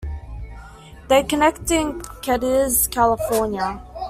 [1.09, 3.83] They connect in Cadiz, California.